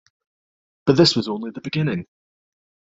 But 0.87 0.97
this 0.97 1.15
was 1.15 1.27
only 1.27 1.51
the 1.51 1.61
beginning. 1.61 2.07